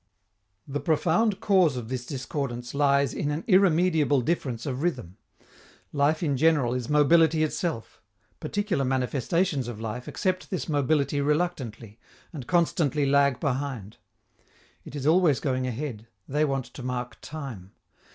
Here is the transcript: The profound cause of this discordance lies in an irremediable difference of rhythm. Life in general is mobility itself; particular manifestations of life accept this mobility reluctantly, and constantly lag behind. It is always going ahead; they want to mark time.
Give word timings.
The 0.67 0.79
profound 0.79 1.41
cause 1.41 1.77
of 1.77 1.87
this 1.87 2.07
discordance 2.07 2.73
lies 2.73 3.13
in 3.13 3.29
an 3.29 3.43
irremediable 3.45 4.21
difference 4.21 4.65
of 4.65 4.81
rhythm. 4.81 5.17
Life 5.93 6.23
in 6.23 6.37
general 6.37 6.73
is 6.73 6.89
mobility 6.89 7.43
itself; 7.43 8.01
particular 8.39 8.83
manifestations 8.83 9.67
of 9.67 9.79
life 9.79 10.07
accept 10.07 10.49
this 10.49 10.67
mobility 10.67 11.21
reluctantly, 11.21 11.99
and 12.33 12.47
constantly 12.47 13.05
lag 13.05 13.39
behind. 13.39 13.97
It 14.83 14.95
is 14.95 15.05
always 15.05 15.39
going 15.39 15.67
ahead; 15.67 16.07
they 16.27 16.45
want 16.45 16.65
to 16.73 16.81
mark 16.81 17.19
time. 17.21 17.73